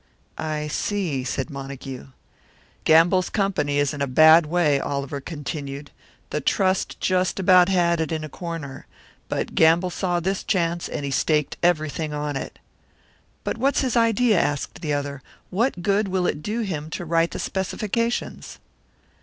"I 0.35 0.67
see," 0.67 1.23
said 1.23 1.51
Montague. 1.51 2.07
"Gamble's 2.85 3.29
company 3.29 3.77
is 3.77 3.93
in 3.93 4.01
a 4.01 4.07
bad 4.07 4.47
way," 4.47 4.79
Oliver 4.79 5.21
continued. 5.21 5.91
"The 6.31 6.41
Trust 6.41 6.99
just 6.99 7.39
about 7.39 7.69
had 7.69 8.01
it 8.01 8.11
in 8.11 8.23
a 8.23 8.27
corner. 8.27 8.87
But 9.29 9.53
Gamble 9.53 9.91
saw 9.91 10.19
this 10.19 10.43
chance, 10.43 10.87
and 10.89 11.05
he 11.05 11.11
staked 11.11 11.57
everything 11.61 12.15
on 12.15 12.35
it." 12.35 12.57
"But 13.43 13.59
what's 13.59 13.81
his 13.81 13.95
idea?" 13.95 14.39
asked 14.41 14.81
the 14.81 14.91
other. 14.91 15.21
"What 15.51 15.83
good 15.83 16.07
will 16.07 16.25
it 16.25 16.41
do 16.41 16.61
him 16.61 16.89
to 16.89 17.05
write 17.05 17.29
the 17.29 17.37
specifications?" 17.37 18.57